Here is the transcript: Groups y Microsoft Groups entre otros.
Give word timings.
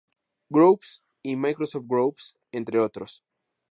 Groups 0.51 1.03
y 1.21 1.35
Microsoft 1.35 1.85
Groups 1.87 2.35
entre 2.51 2.79
otros. 2.79 3.21